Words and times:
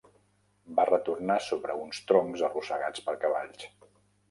Va 0.79 0.85
retornar 0.89 1.35
sobre 1.49 1.77
uns 1.83 2.01
troncs 2.13 2.45
arrossegats 2.49 3.07
per 3.11 3.17
cavalls. 3.27 3.71